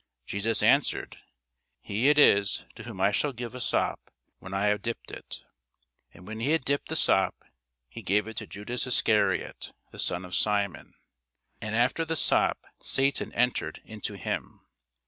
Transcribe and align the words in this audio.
Jesus 0.25 0.63
answered, 0.63 1.17
He 1.79 2.09
it 2.09 2.17
is, 2.17 2.65
to 2.73 2.81
whom 2.85 2.99
I 2.99 3.11
shall 3.11 3.31
give 3.33 3.53
a 3.53 3.61
sop, 3.61 4.09
when 4.39 4.51
I 4.51 4.65
have 4.65 4.81
dipped 4.81 5.11
it. 5.11 5.43
And 6.11 6.25
when 6.25 6.39
he 6.39 6.53
had 6.53 6.65
dipped 6.65 6.89
the 6.89 6.95
sop, 6.95 7.35
he 7.87 8.01
gave 8.01 8.27
it 8.27 8.37
to 8.37 8.47
Judas 8.47 8.87
Iscariot, 8.87 9.73
the 9.91 9.99
son 9.99 10.25
of 10.25 10.33
Simon. 10.33 10.95
And 11.61 11.75
after 11.75 12.03
the 12.03 12.15
sop 12.15 12.65
Satan 12.81 13.31
entered 13.33 13.79
into 13.85 14.17
him. 14.17 14.65